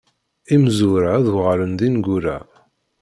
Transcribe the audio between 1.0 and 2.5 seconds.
ad uɣalen d ineggura.